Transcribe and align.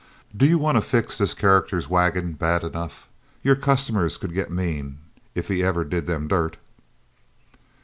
Do 0.35 0.47
you 0.47 0.57
want 0.57 0.77
to 0.77 0.81
fix 0.81 1.19
this 1.19 1.35
character's 1.35 1.87
wagon 1.87 2.33
bad 2.33 2.63
enough? 2.63 3.07
Your 3.43 3.55
customers 3.55 4.17
could 4.17 4.33
get 4.33 4.49
mean 4.49 4.97
if 5.35 5.47
he 5.47 5.63
ever 5.63 5.83
did 5.83 6.07
them 6.07 6.27
dirt." 6.27 6.57